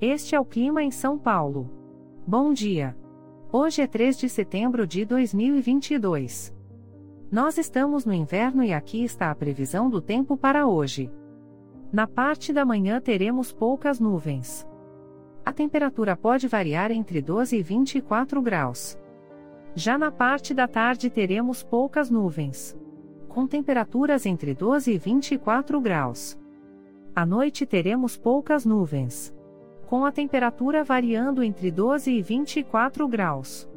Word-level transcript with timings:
Este 0.00 0.34
é 0.34 0.40
o 0.40 0.44
clima 0.44 0.82
em 0.82 0.90
São 0.90 1.16
Paulo. 1.16 1.70
Bom 2.26 2.52
dia. 2.52 2.94
Hoje 3.50 3.80
é 3.80 3.86
3 3.86 4.18
de 4.18 4.28
setembro 4.28 4.86
de 4.86 5.06
2022. 5.06 6.54
Nós 7.32 7.56
estamos 7.56 8.04
no 8.04 8.12
inverno 8.12 8.62
e 8.62 8.74
aqui 8.74 9.02
está 9.02 9.30
a 9.30 9.34
previsão 9.34 9.88
do 9.88 10.02
tempo 10.02 10.36
para 10.36 10.66
hoje. 10.66 11.10
Na 11.90 12.06
parte 12.06 12.52
da 12.52 12.62
manhã 12.62 13.00
teremos 13.00 13.54
poucas 13.54 13.98
nuvens. 13.98 14.68
A 15.42 15.50
temperatura 15.50 16.14
pode 16.14 16.46
variar 16.46 16.90
entre 16.90 17.22
12 17.22 17.56
e 17.56 17.62
24 17.62 18.42
graus. 18.42 18.98
Já 19.74 19.96
na 19.96 20.12
parte 20.12 20.52
da 20.52 20.68
tarde 20.68 21.08
teremos 21.08 21.62
poucas 21.62 22.10
nuvens. 22.10 22.76
Com 23.28 23.46
temperaturas 23.46 24.26
entre 24.26 24.52
12 24.52 24.92
e 24.92 24.98
24 24.98 25.80
graus. 25.80 26.38
À 27.14 27.24
noite 27.24 27.64
teremos 27.64 28.18
poucas 28.18 28.66
nuvens. 28.66 29.34
Com 29.86 30.04
a 30.04 30.10
temperatura 30.10 30.82
variando 30.82 31.44
entre 31.44 31.70
12 31.70 32.10
e 32.10 32.20
24 32.20 33.06
graus. 33.06 33.68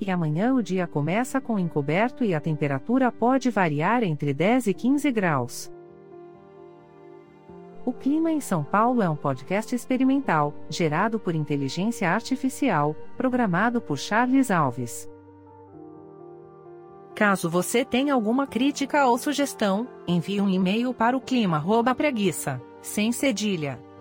E 0.00 0.10
amanhã 0.10 0.52
o 0.52 0.62
dia 0.62 0.86
começa 0.86 1.40
com 1.40 1.58
encoberto 1.58 2.24
e 2.24 2.34
a 2.34 2.40
temperatura 2.40 3.12
pode 3.12 3.48
variar 3.48 4.02
entre 4.02 4.34
10 4.34 4.66
e 4.66 4.74
15 4.74 5.12
graus. 5.12 5.72
O 7.84 7.92
Clima 7.92 8.32
em 8.32 8.40
São 8.40 8.64
Paulo 8.64 9.00
é 9.00 9.08
um 9.08 9.16
podcast 9.16 9.74
experimental, 9.74 10.52
gerado 10.68 11.18
por 11.20 11.34
inteligência 11.34 12.10
artificial, 12.10 12.94
programado 13.16 13.80
por 13.80 13.96
Charles 13.96 14.50
Alves. 14.50 15.08
Caso 17.14 17.48
você 17.48 17.84
tenha 17.84 18.12
alguma 18.12 18.46
crítica 18.46 19.06
ou 19.06 19.16
sugestão, 19.18 19.88
envie 20.06 20.40
um 20.40 20.48
e-mail 20.48 20.92
para 20.92 21.16
o 21.16 21.20
clima@preguiça, 21.20 22.60
sem 22.82 23.10
cedilha, 23.10 23.80